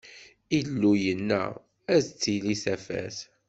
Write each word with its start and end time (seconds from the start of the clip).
Illu 0.59 0.93
yenna: 1.05 1.43
Ad 1.95 2.01
d-tili 2.05 2.55
tafat! 2.63 3.17